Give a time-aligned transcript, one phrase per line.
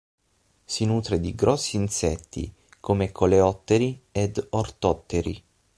[0.65, 5.43] Si nutre di grossi insetti come coleotteri ed ortotteri.